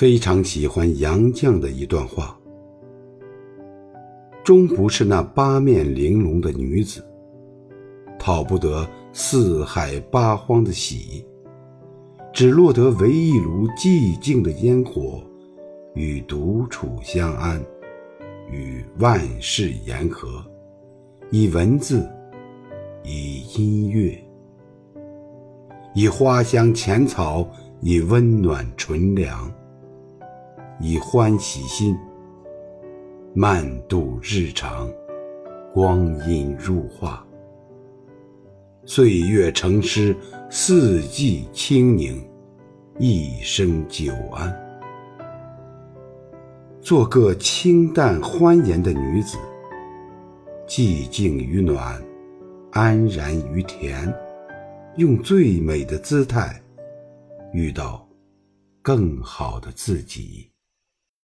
[0.00, 2.34] 非常喜欢杨绛的一段话
[4.42, 7.04] ：“终不是那八面玲珑的女子，
[8.18, 11.22] 讨不得四海八荒的喜，
[12.32, 15.22] 只落得唯一炉寂静的烟火，
[15.94, 17.62] 与独处相安，
[18.50, 20.42] 与万事言和，
[21.30, 22.08] 以文字，
[23.04, 24.18] 以音乐，
[25.94, 27.46] 以花香浅草，
[27.82, 29.46] 以温暖纯良。”
[30.82, 31.94] 以欢喜心，
[33.34, 34.90] 慢度日常，
[35.74, 37.22] 光阴如画，
[38.86, 40.16] 岁月成诗，
[40.48, 42.26] 四季清宁，
[42.98, 44.50] 一生久安。
[46.80, 49.36] 做个清淡欢颜的女子，
[50.66, 52.02] 寂静与暖，
[52.72, 54.10] 安然于田，
[54.96, 56.58] 用最美的姿态，
[57.52, 58.08] 遇到
[58.80, 60.49] 更好的自己。